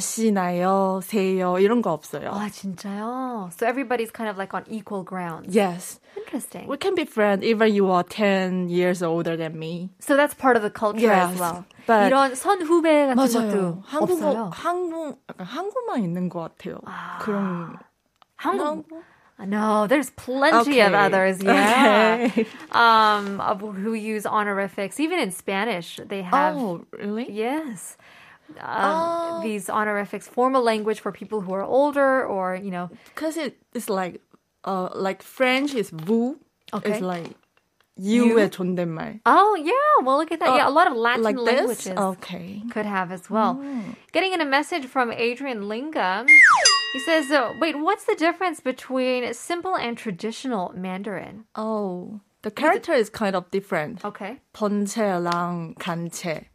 아시나요, 0.00 1.00
세요 1.02 1.58
이런 1.58 1.80
거 1.80 1.92
없어요. 1.92 2.30
아, 2.32 2.48
진짜요? 2.50 3.50
So 3.52 3.66
everybody's 3.66 4.10
kind 4.10 4.28
of 4.28 4.36
like 4.36 4.52
on 4.54 4.64
equal 4.68 5.04
ground. 5.04 5.46
Yes. 5.54 6.00
Interesting. 6.16 6.66
We 6.68 6.76
can 6.76 6.94
be 6.94 7.04
friends 7.04 7.44
even 7.44 7.72
you 7.72 7.88
are 7.90 8.02
10 8.02 8.68
years 8.68 9.02
older 9.02 9.36
than 9.36 9.58
me. 9.58 9.90
So 10.00 10.16
that's 10.16 10.34
part 10.34 10.56
of 10.56 10.62
the 10.62 10.70
culture 10.70 11.10
as 11.12 11.30
Yes, 11.32 11.40
well. 11.40 11.64
but- 11.86 12.10
이런 12.10 12.34
선후배 12.34 13.14
같은 13.14 13.16
맞아요. 13.16 13.50
것도 13.50 13.82
한국어 13.86 14.28
없어요. 14.30 14.50
한국 14.52 15.18
약간 15.30 15.46
한국만 15.46 16.02
있는 16.02 16.28
것 16.28 16.40
같아요. 16.40 16.78
아. 16.86 17.18
그런 17.20 17.76
한국 18.36 18.86
No, 19.38 19.86
there's 19.86 20.08
plenty 20.16 20.80
of 20.80 20.92
Okay. 20.92 21.04
others. 21.04 21.42
Yeah. 21.42 22.28
Okay. 22.32 22.46
Um, 22.72 23.38
of 23.40 23.60
who 23.60 23.92
use 23.92 24.24
honorifics. 24.24 24.98
Even 24.98 25.18
in 25.20 25.30
Spanish, 25.30 26.00
they 26.02 26.22
have. 26.22 26.56
Oh, 26.56 26.86
really? 26.96 27.30
Yes. 27.30 27.98
Um, 28.60 28.64
Oh. 28.64 29.40
These 29.42 29.68
honorifics, 29.68 30.26
formal 30.26 30.62
language 30.62 31.00
for 31.00 31.12
people 31.12 31.42
who 31.42 31.52
are 31.52 31.62
older 31.64 32.24
or, 32.24 32.54
you 32.56 32.70
know, 32.70 32.88
Because 33.14 33.36
it, 33.36 33.58
it's 33.74 33.90
like 33.90 34.20
uh 34.64 34.88
like 34.94 35.20
French 35.22 35.74
is 35.74 35.90
vous. 35.90 36.38
Okay. 36.72 36.92
It's 36.92 37.00
like 37.02 37.36
You? 37.98 38.24
you의 38.36 38.50
존댓말. 38.50 39.20
oh, 39.26 39.56
yeah, 39.56 40.04
well, 40.04 40.16
look 40.18 40.30
at 40.32 40.38
that. 40.40 40.48
Uh, 40.48 40.56
yeah, 40.56 40.68
a 40.68 40.72
lot 40.72 40.86
of 40.86 40.96
Latin 40.96 41.22
like 41.24 41.36
languages. 41.36 41.84
this? 41.92 41.96
Okay. 41.96 42.62
could 42.70 42.84
have 42.86 43.10
as 43.12 43.28
well. 43.30 43.56
Mm. 43.56 43.96
Getting 44.12 44.32
in 44.32 44.40
a 44.40 44.44
message 44.48 44.84
from 44.86 45.10
Adrian 45.12 45.68
Linga. 45.68 46.24
He 46.92 47.00
says, 47.00 47.30
uh, 47.30 47.52
wait, 47.60 47.76
what's 47.78 48.04
the 48.04 48.14
difference 48.14 48.60
between 48.60 49.32
simple 49.34 49.76
and 49.76 49.98
traditional 49.98 50.72
Mandarin? 50.74 51.44
Oh, 51.54 52.20
the 52.42 52.50
character 52.50 52.92
is 52.94 53.10
kind 53.10 53.36
of 53.36 53.50
different. 53.50 54.04
Okay. 54.04 54.38
번체랑 54.54 55.74
간체. 55.76 56.46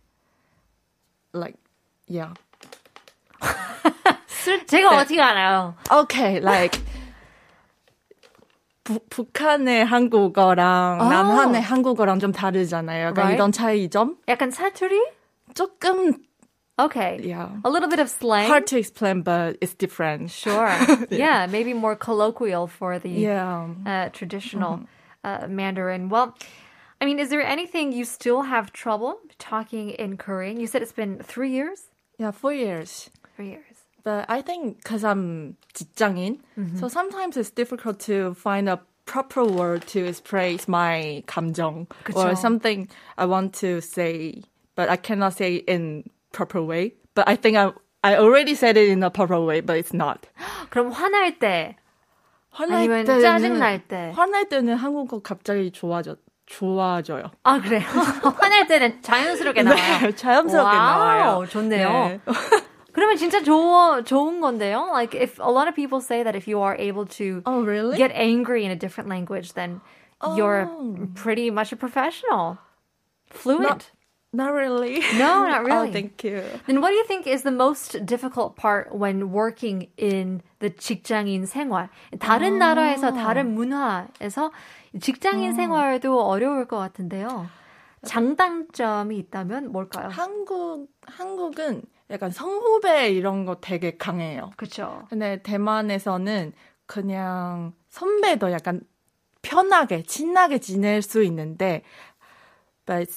Like, 1.33 1.55
yeah. 2.07 2.33
제가 4.67 4.89
어떻게 4.97 5.19
알아요? 5.21 5.75
Okay, 5.91 6.39
like 6.39 6.79
부, 8.83 9.00
북한의 9.09 9.85
한국어랑 9.85 11.00
아. 11.01 11.09
남한의 11.09 11.61
한국어랑 11.61 12.19
좀 12.19 12.31
다르잖아요. 12.31 13.07
약간 13.13 13.17
Right. 13.17 13.35
이런 13.35 13.51
차이점 13.51 14.17
약간 14.27 14.50
사투리? 14.51 15.00
조금 15.53 16.13
Okay. 16.79 17.19
yeah 17.21 17.50
A 17.63 17.69
little 17.69 17.89
bit 17.89 18.00
of 18.00 18.09
slang. 18.09 18.47
hard 18.47 18.65
to 18.67 18.77
explain, 18.77 19.21
but 19.21 19.57
it's 19.61 19.75
different. 19.75 20.31
Sure. 20.31 20.71
yeah, 21.11 21.45
maybe 21.45 21.73
more 21.73 21.95
colloquial 21.95 22.65
for 22.67 22.97
the 22.97 23.09
Yeah. 23.09 23.67
uh, 23.85 24.09
traditional 24.09 24.81
uh, 25.23 25.45
Mandarin. 25.47 26.09
Well, 26.09 26.33
I 27.00 27.05
mean, 27.05 27.19
is 27.19 27.29
there 27.29 27.41
anything 27.45 27.91
you 27.91 28.05
still 28.05 28.43
have 28.43 28.71
trouble 28.73 29.19
talking 29.38 29.89
in 29.91 30.17
Korean? 30.17 30.59
You 30.59 30.65
said 30.67 30.81
it's 30.81 30.93
been 30.93 31.19
three 31.21 31.51
years? 31.51 31.89
Yeah, 32.17 32.31
four 32.31 32.53
years. 32.53 33.09
Three 33.35 33.50
years. 33.50 33.77
But 34.03 34.25
I 34.29 34.41
think 34.41 34.77
because 34.77 35.03
I'm 35.03 35.57
직장인, 35.75 36.39
so 36.79 36.88
sometimes 36.88 37.38
it's 37.38 37.51
difficult 37.51 38.00
to 38.09 38.33
find 38.33 38.67
a 38.69 38.79
proper 39.05 39.43
word 39.45 39.85
to 39.93 40.05
express 40.05 40.67
my 40.67 41.21
감정 41.27 41.85
or 42.15 42.33
그쵸. 42.33 42.38
something 42.38 42.89
I 43.17 43.25
want 43.25 43.53
to 43.61 43.81
say, 43.81 44.41
but 44.75 44.89
I 44.89 44.97
cannot 44.97 45.33
say 45.38 45.57
in 45.67 46.09
proper 46.35 46.61
way. 46.61 46.93
But 47.15 47.27
I 47.27 47.35
think 47.35 47.57
I 47.57 47.71
I 48.03 48.15
already 48.17 48.53
said 48.55 48.77
it 48.77 48.89
in 48.89 49.03
a 49.03 49.09
proper 49.09 49.39
way, 49.39 49.61
but 49.61 49.77
it's 49.77 49.93
not. 49.93 50.27
그럼 50.69 50.91
화날 50.91 51.38
때, 51.39 51.75
화날 52.51 52.79
아니면 52.88 53.05
때는- 53.05 53.21
짜증날 53.21 53.88
때. 53.88 54.11
화날 54.15 54.50
때는 54.50 54.75
한국어 54.75 55.19
갑자기 55.21 55.71
좋아져 55.71 56.15
좋아져요. 56.47 57.31
아, 57.43 57.59
그래요? 57.61 57.81
화날 58.35 58.67
때는 58.67 59.01
자연스럽게 59.01 59.63
나와요. 59.63 60.00
네, 60.01 60.15
자연스럽게 60.15 60.75
와우, 60.77 61.00
나와요. 61.00 61.45
좋네요. 61.47 61.89
네. 61.89 62.19
그러면 62.91 63.15
진짜 63.15 63.41
좋, 63.41 64.03
좋은 64.03 64.41
건데요? 64.41 64.89
Like, 64.91 65.15
if 65.15 65.39
a 65.39 65.50
lot 65.50 65.69
of 65.69 65.75
people 65.75 66.01
say 66.01 66.23
that 66.23 66.35
if 66.35 66.45
you 66.51 66.59
are 66.61 66.75
able 66.77 67.05
to 67.17 67.41
Oh, 67.45 67.63
really? 67.63 67.95
get 67.97 68.11
angry 68.13 68.65
in 68.65 68.71
a 68.71 68.75
different 68.75 69.07
language, 69.09 69.53
then 69.53 69.79
you're 70.35 70.67
pretty 71.15 71.50
much 71.50 71.71
a 71.71 71.77
professional. 71.77 72.57
Fluent. 73.29 73.63
Not- 73.63 73.91
Not 74.36 74.52
really. 74.52 75.00
No, 75.16 75.48
not 75.48 75.64
really. 75.64 75.88
Oh, 75.88 75.92
thank 75.92 76.22
you. 76.22 76.42
Then 76.66 76.82
what 76.82 76.90
do 76.90 76.96
you 76.96 77.04
think 77.04 77.26
is 77.26 77.42
the 77.42 77.50
most 77.50 78.04
difficult 78.04 78.54
part 78.54 78.94
when 78.94 79.32
working 79.32 79.88
in 79.96 80.42
the 80.58 80.68
직장인 80.68 81.46
생활? 81.46 81.88
다른 82.18 82.58
나라에서 82.58 83.12
다른 83.14 83.54
문화에서 83.54 84.52
직장인 85.00 85.54
생활도 85.54 86.20
어려울 86.20 86.66
것 86.66 86.76
같은데요. 86.76 87.48
장단점이 88.04 89.16
있다면 89.16 89.72
뭘까요? 89.72 90.08
한국 90.10 90.88
한국은 91.06 91.82
약간 92.10 92.30
성후배 92.30 93.12
이런 93.12 93.46
거 93.46 93.56
되게 93.62 93.96
강해요. 93.96 94.50
그렇죠. 94.58 95.06
근데 95.08 95.40
대만에서는 95.42 96.52
그냥 96.84 97.72
선배도 97.88 98.52
약간 98.52 98.82
편하게 99.40 100.02
친하게 100.02 100.58
지낼 100.58 101.00
수 101.00 101.22
있는데 101.22 101.82
but 102.84 103.10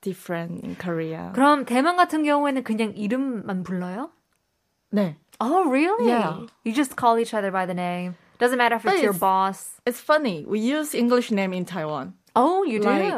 different 0.00 0.64
in 0.64 0.76
Korea. 0.76 1.30
그럼 1.34 1.64
대만 1.64 1.96
같은 1.96 2.24
경우에는 2.24 2.62
그냥 2.64 2.92
이름만 2.96 3.62
불러요? 3.64 4.10
네. 4.92 5.16
Oh, 5.40 5.68
really? 5.70 6.08
Yeah. 6.08 6.46
You 6.64 6.72
just 6.72 6.96
call 6.96 7.18
each 7.18 7.32
other 7.34 7.50
by 7.50 7.64
the 7.66 7.74
name. 7.74 8.16
Doesn't 8.38 8.58
matter 8.58 8.76
if 8.76 8.82
But 8.82 8.94
it's 8.94 9.02
your 9.02 9.12
it's- 9.12 9.20
boss. 9.20 9.80
It's 9.86 10.00
funny. 10.00 10.44
We 10.46 10.60
use 10.60 10.94
English 10.94 11.30
name 11.30 11.52
in 11.52 11.64
Taiwan. 11.64 12.14
Oh, 12.36 12.62
you 12.64 12.78
do? 12.80 12.88
Like, 12.88 13.12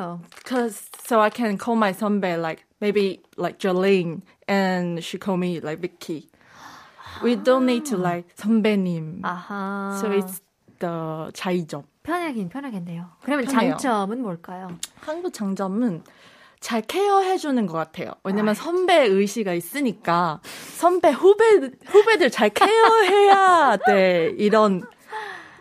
cause 0.44 0.88
so 1.04 1.20
I 1.20 1.30
can 1.30 1.58
call 1.58 1.76
my 1.76 1.92
선배 1.92 2.40
like 2.40 2.64
maybe 2.80 3.20
like 3.36 3.58
Jolene 3.58 4.22
and 4.48 5.02
she 5.04 5.18
call 5.18 5.36
me 5.36 5.60
like 5.60 5.80
Vicky. 5.80 6.28
We 7.22 7.36
don't 7.36 7.66
need 7.66 7.84
to 7.86 7.96
like 7.96 8.34
선배님. 8.36 9.20
아하. 9.22 9.98
So 10.00 10.10
it's 10.10 10.40
the 10.78 11.30
차이점. 11.34 11.84
편하긴 12.02 12.48
편하겠네요. 12.48 13.06
그러면 13.22 13.44
편해요. 13.46 13.76
장점은 13.76 14.22
뭘까요? 14.22 14.68
한국 15.02 15.32
장점은 15.32 16.02
잘 16.62 16.80
케어해주는 16.80 17.66
것 17.66 17.72
같아요. 17.76 18.12
왜냐면 18.22 18.54
선배 18.54 19.04
의식가 19.04 19.52
있으니까 19.52 20.40
선배 20.44 21.10
후배 21.10 21.44
후배들 21.86 22.30
잘 22.30 22.48
케어해야 22.50 23.76
돼 23.84 24.32
이런 24.38 24.82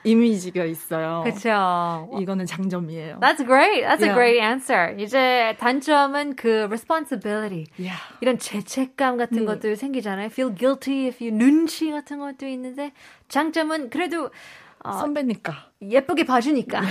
이미지가 0.04 0.64
있어요. 0.66 1.22
그렇죠. 1.24 2.10
이거는 2.20 2.46
장점이에요. 2.46 3.20
That's 3.20 3.44
great. 3.46 3.84
That's 3.84 4.02
a 4.02 4.10
Yeah. 4.10 4.14
great 4.14 4.40
answer. 4.40 4.96
이제 5.00 5.56
단점은 5.60 6.36
그 6.36 6.66
responsibility. 6.70 7.66
Yeah. 7.80 8.00
이런 8.22 8.38
죄책감 8.40 9.18
같은 9.18 9.46
것도 9.46 9.74
생기잖아요. 9.76 10.28
Feel 10.28 10.56
guilty 10.56 11.08
if 11.08 11.24
you 11.24 11.36
눈치 11.36 11.90
같은 11.92 12.20
것도 12.20 12.48
있는데 12.48 12.94
장점은 13.28 13.90
그래도 13.90 14.30
선배니까 14.84 15.70
예쁘게 15.82 16.26
봐주니까 16.26 16.82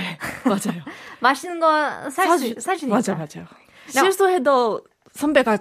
맞아요. 0.44 0.82
맛있는 1.20 1.58
거 1.60 2.10
사주, 2.10 2.54
사주니까. 2.60 2.96
맞아 2.96 3.14
맞아요. 3.14 3.46
실수해도 3.90 4.82
선배가 5.12 5.58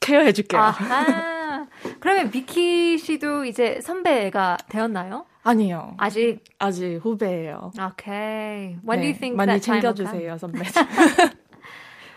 케어해줄게요. 0.00 0.60
아하. 0.60 1.66
그러면 2.00 2.30
비키 2.30 2.98
씨도 2.98 3.44
이제 3.44 3.80
선배가 3.80 4.58
되었나요? 4.68 5.26
아니요. 5.44 5.94
아직. 5.98 6.40
아직 6.58 6.98
후배예요. 7.02 7.72
Okay. 7.92 8.78
When 8.84 9.00
do 9.00 9.06
you 9.06 9.14
네, 9.14 9.18
think 9.18 9.36
많이 9.36 9.58
that 9.58 9.62
time 9.62 9.82
will 9.82 9.94
come? 9.94 10.12
챙겨주세요 10.20 10.38
선배. 10.38 10.64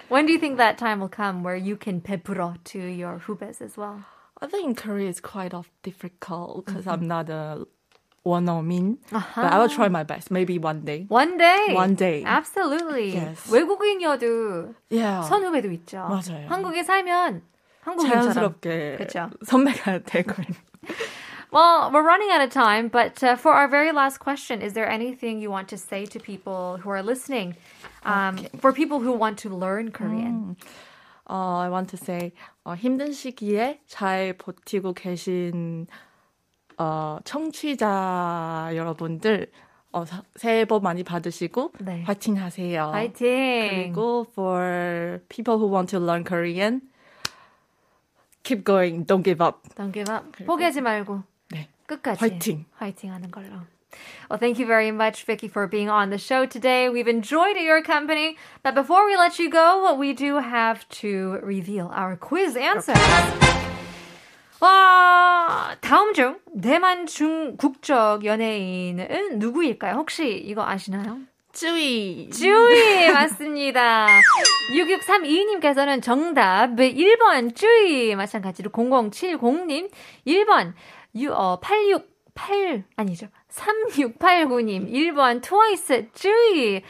When 0.10 0.26
do 0.28 0.34
you 0.34 0.40
think 0.40 0.58
that 0.58 0.78
time 0.78 1.00
will 1.00 1.10
come 1.10 1.44
where 1.44 1.58
you 1.58 1.78
can 1.78 2.02
베풀어 2.02 2.56
to 2.66 2.80
your 2.80 3.18
후배s 3.20 3.62
as 3.62 3.76
well? 3.78 4.06
I 4.42 4.48
think 4.48 4.78
Korea 4.78 5.10
is 5.10 5.20
quite 5.20 5.54
of 5.56 5.70
difficult 5.82 6.66
because 6.66 6.86
I'm 6.86 7.08
not 7.08 7.30
a 7.30 7.66
원어민. 8.25 8.99
But 9.11 9.23
I 9.53 9.59
will 9.59 9.69
try 9.69 9.89
my 9.89 10.05
best. 10.05 10.31
Maybe 10.31 10.59
one 10.59 10.85
day. 10.85 11.07
One 11.09 11.39
day. 11.39 11.73
One 11.75 11.95
day. 11.95 12.23
Absolutely. 12.25 13.15
Yes. 13.15 13.49
외국인이어도 13.51 14.75
Yeah. 14.91 15.23
선후배도 15.29 15.71
있죠. 15.73 16.07
맞아요. 16.09 16.47
한국에 16.49 16.83
살면 16.85 17.43
한국인처럼. 17.83 18.33
자연스럽게 18.33 18.97
그쵸. 18.99 19.31
선배가 19.45 20.01
되고 20.05 20.33
Well, 21.53 21.91
we're 21.91 22.05
running 22.05 22.31
out 22.31 22.43
of 22.43 22.51
time, 22.51 22.87
but 22.89 23.21
uh, 23.25 23.35
for 23.35 23.53
our 23.53 23.67
very 23.67 23.91
last 23.91 24.19
question, 24.21 24.63
is 24.63 24.73
there 24.73 24.89
anything 24.89 25.41
you 25.41 25.51
want 25.51 25.67
to 25.71 25.77
say 25.77 26.07
to 26.07 26.21
people 26.21 26.79
who 26.81 26.91
are 26.91 27.03
listening? 27.03 27.57
Um, 28.05 28.39
For 28.61 28.73
people 28.73 29.01
who 29.01 29.13
want 29.13 29.39
to 29.39 29.49
learn 29.49 29.91
Korean. 29.91 30.57
어, 31.29 31.59
I 31.65 31.69
want 31.69 31.89
to 31.91 31.97
say 31.97 32.33
어, 32.65 32.75
힘든 32.77 33.13
시기에 33.13 33.81
잘 33.89 34.35
버티고 34.35 34.95
계신 34.95 35.87
어, 36.79 37.19
청취자 37.25 38.71
여러분들 38.75 39.49
어, 39.93 40.05
사- 40.05 40.23
새해 40.37 40.65
복 40.65 40.83
많이 40.83 41.03
받으시고 41.03 41.73
네. 41.81 42.03
화이팅 42.05 42.37
하세요. 42.39 42.91
파이팅! 42.93 43.69
그리고 43.93 44.27
for 44.33 45.21
people 45.29 45.59
who 45.59 45.67
want 45.71 45.91
to 45.91 45.99
learn 46.01 46.25
Korean, 46.25 46.81
keep 48.45 48.65
going, 48.65 49.05
don't 49.05 49.25
give 49.25 49.43
up. 49.45 49.69
Don't 49.75 49.93
give 49.93 50.09
up. 50.13 50.25
포기하지 50.47 50.81
말고 50.81 51.23
네. 51.51 51.69
끝까지 51.87 52.21
화이팅. 52.21 52.65
화이팅 52.77 53.13
하는 53.13 53.31
걸로. 53.31 53.49
Well, 54.31 54.39
thank 54.39 54.61
you 54.61 54.67
very 54.67 54.93
much, 54.93 55.25
Vicky, 55.27 55.49
for 55.49 55.67
being 55.67 55.91
on 55.91 56.11
the 56.11 56.19
show 56.19 56.47
today. 56.47 56.89
We've 56.89 57.09
enjoyed 57.11 57.57
your 57.59 57.83
company. 57.83 58.37
But 58.63 58.77
before 58.77 59.05
we 59.05 59.17
let 59.17 59.41
you 59.41 59.51
go, 59.51 59.93
we 59.99 60.15
do 60.15 60.37
have 60.39 60.89
to 61.03 61.41
reveal 61.43 61.91
our 61.93 62.15
quiz 62.17 62.57
answers. 62.57 62.97
와, 64.62 65.76
다음 65.82 66.14
중 66.14 66.40
대만 66.62 67.06
중국적 67.06 68.26
연예인은 68.26 69.40
누구일까요? 69.40 69.96
혹시 69.96 70.30
이거 70.32 70.66
아시나요? 70.66 71.18
쭈이. 71.52 72.30
쭈이 72.32 73.12
맞습니다. 73.12 74.08
6632님께서는 74.74 76.02
정답 76.02 76.72
1번 76.76 77.56
쭈이 77.56 78.16
마찬가지로 78.16 78.72
0070님 78.72 79.90
1번 80.28 80.74
유, 81.16 81.32
어, 81.32 81.60
868 81.62 82.84
아니죠 82.98 83.28
3689님 83.50 84.92
1번 84.92 85.42
트와이스 85.42 86.10
쭈이 86.14 86.82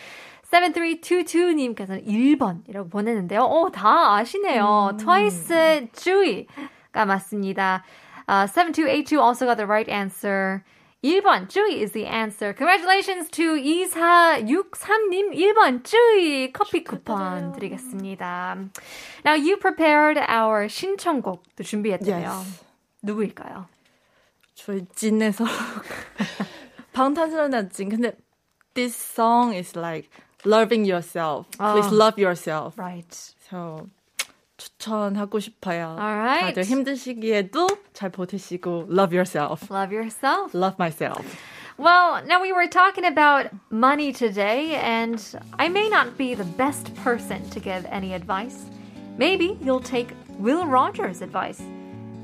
7322님께서는 0.51 2.07
1번이라고 2.07 2.89
보냈는데요. 2.91 3.41
오, 3.41 3.69
다 3.69 4.15
아시네요. 4.15 4.97
트와이스 4.99 5.87
쭈이 5.93 6.47
가 6.94 7.04
맞습니다. 7.04 7.82
Uh, 8.28 8.46
7282 8.46 9.18
also 9.20 9.46
got 9.46 9.56
the 9.56 9.66
right 9.66 9.88
answer. 9.88 10.62
1번, 11.02 11.48
쭈이 11.48 11.80
is 11.80 11.92
the 11.92 12.06
answer. 12.06 12.52
Congratulations 12.52 13.30
to 13.30 13.54
2463님. 13.56 15.32
1번, 15.34 15.82
쭈이 15.82 16.52
커피 16.52 16.84
쿠폰 16.84 17.52
드리겠습니다. 17.52 18.56
Now, 19.24 19.34
you 19.34 19.56
prepared 19.58 20.18
our 20.28 20.68
신청곡도 20.68 21.64
준비했대요. 21.64 22.16
Yes. 22.16 22.64
누구일까요? 23.02 23.66
저희 24.54 24.84
찐에서 24.94 25.46
방탄소년단 26.92 27.70
찐. 27.70 27.88
근데 27.88 28.12
this 28.74 28.94
song 28.94 29.54
is 29.54 29.74
like 29.74 30.10
loving 30.44 30.84
yourself. 30.84 31.48
Please 31.56 31.88
아. 31.88 31.92
love 31.92 32.18
yourself. 32.18 32.78
Right. 32.78 33.10
So 33.48 33.88
추천하고 34.84 35.40
싶어요. 35.40 35.96
Alright. 35.98 36.54
다들 36.54 36.64
힘든 36.64 36.94
시기에도 36.94 37.66
잘 37.92 38.10
버티시고 38.10 38.86
love 38.90 39.16
yourself. 39.16 39.66
Love 39.70 39.92
yourself. 39.92 40.54
Love 40.54 40.76
myself. 40.78 41.24
Well, 41.78 42.22
now 42.26 42.42
we 42.42 42.52
were 42.52 42.68
talking 42.68 43.06
about 43.06 43.46
money 43.70 44.12
today, 44.12 44.76
and 44.76 45.16
I 45.58 45.70
may 45.70 45.88
not 45.88 46.18
be 46.18 46.34
the 46.34 46.44
best 46.44 46.94
person 46.96 47.48
to 47.50 47.58
give 47.58 47.86
any 47.90 48.12
advice. 48.12 48.66
Maybe 49.16 49.56
you'll 49.62 49.80
take 49.80 50.12
Will 50.38 50.66
Rogers' 50.66 51.22
advice. 51.22 51.62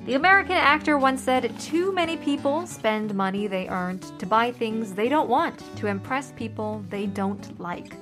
The 0.04 0.14
American 0.14 0.56
actor 0.56 0.98
once 0.98 1.22
said, 1.22 1.58
Too 1.58 1.90
many 1.90 2.18
people 2.18 2.66
spend 2.66 3.14
money 3.14 3.46
they 3.46 3.66
earned 3.68 4.02
to 4.18 4.26
buy 4.26 4.52
things 4.52 4.92
they 4.92 5.08
don't 5.08 5.28
want, 5.28 5.64
to 5.78 5.86
impress 5.86 6.32
people 6.32 6.84
they 6.90 7.06
don't 7.06 7.58
like. 7.58 7.96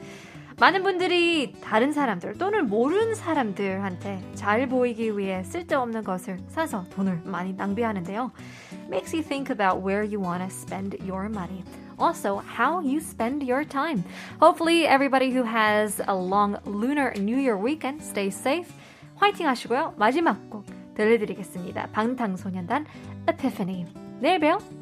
많은 0.58 0.82
분들이 0.84 1.52
다른 1.60 1.92
사람들 1.92 2.38
또는 2.38 2.68
모르는 2.68 3.14
사람들한테 3.14 4.22
잘 4.34 4.68
보이기 4.68 5.18
위해 5.18 5.42
쓸데없는 5.42 6.04
것을 6.04 6.38
사서 6.48 6.84
돈을 6.90 7.22
많이 7.24 7.52
낭비하는데요. 7.54 8.30
Makes 8.88 9.16
you 9.16 9.24
think 9.24 9.50
about 9.50 9.84
where 9.84 10.04
you 10.04 10.20
want 10.20 10.42
to 10.42 10.48
spend 10.48 10.96
your 11.02 11.26
money. 11.26 11.64
Also, 11.98 12.40
how 12.40 12.80
you 12.80 12.98
spend 12.98 13.44
your 13.44 13.64
time. 13.64 14.04
Hopefully, 14.40 14.86
everybody 14.86 15.30
who 15.30 15.44
has 15.44 16.00
a 16.06 16.14
long 16.14 16.56
Lunar 16.64 17.12
New 17.16 17.36
Year 17.36 17.56
weekend 17.56 18.02
stays 18.02 18.36
safe. 18.36 18.72
화이팅 19.16 19.46
하시고요. 19.46 19.94
마지막 19.96 20.50
곡 20.50 20.64
들려드리겠습니다. 20.94 21.88
방탄소년단 21.92 22.86
Epiphany. 23.28 23.86
내일 24.20 24.38
봬요. 24.40 24.77